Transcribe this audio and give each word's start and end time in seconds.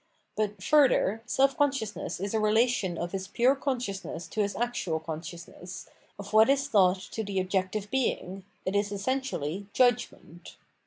But 0.35 0.63
further, 0.63 1.21
self 1.27 1.55
consciousness 1.55 2.19
is 2.19 2.33
a 2.33 2.39
relation 2.39 2.97
of 2.97 3.11
his 3.11 3.27
pure 3.27 3.55
consciousness 3.55 4.27
to 4.29 4.41
his 4.41 4.55
actual 4.55 4.99
consciousness, 4.99 5.87
of 6.17 6.33
what 6.33 6.49
is 6.49 6.67
thought 6.67 7.01
to 7.11 7.23
the 7.23 7.39
objective 7.39 7.91
being; 7.91 8.43
it 8.65 8.75
is 8.75 8.91
essentially 8.91 9.67
Judgment. 9.73 10.57